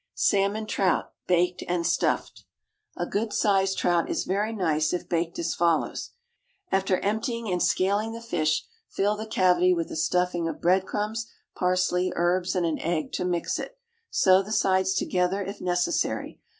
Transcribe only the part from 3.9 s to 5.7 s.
is very nice if baked as